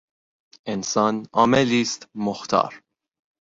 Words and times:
انسان 0.67 1.25
عاملی 1.33 1.81
است 1.81 2.09
مختار. 2.15 2.83